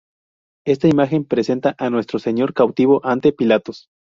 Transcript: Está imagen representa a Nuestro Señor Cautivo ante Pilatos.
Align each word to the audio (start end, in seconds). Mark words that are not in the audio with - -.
Está 0.65 0.87
imagen 0.87 1.25
representa 1.29 1.75
a 1.77 1.91
Nuestro 1.91 2.17
Señor 2.17 2.55
Cautivo 2.55 3.01
ante 3.05 3.31
Pilatos. 3.33 3.87